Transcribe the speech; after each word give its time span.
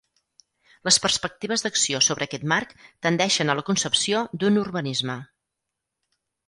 Les 0.87 0.95
perspectives 1.03 1.65
d'acció 1.67 2.01
sobre 2.07 2.29
aquest 2.29 2.47
marc 2.55 2.75
tendeixen 3.07 3.55
a 3.55 3.59
la 3.61 3.67
concepció 3.71 4.27
d'un 4.43 4.61
urbanisme. 4.67 5.23